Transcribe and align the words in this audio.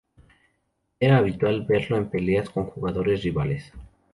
Era 0.99 1.17
habitual 1.19 1.67
verlo 1.67 1.95
en 1.95 2.09
peleas 2.09 2.49
con 2.49 2.65
jugadores 2.65 3.21
rivales. 3.21 3.71